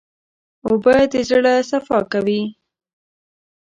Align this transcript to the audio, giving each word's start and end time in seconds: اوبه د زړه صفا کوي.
اوبه 0.67 0.95
د 1.11 1.13
زړه 1.29 1.53
صفا 1.69 1.99
کوي. 2.11 2.41